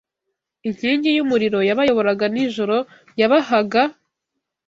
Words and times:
Inkingi 0.67 1.09
y’umuriro 1.17 1.59
yabayoboraga 1.69 2.25
nijoro 2.33 2.77
yabahaga 3.19 3.81